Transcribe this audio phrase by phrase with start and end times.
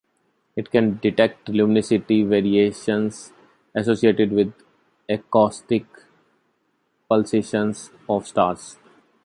[0.55, 3.33] It can detect luminosity variations
[3.75, 4.51] associated with
[5.07, 5.85] acoustic
[7.07, 8.77] pulsations of stars.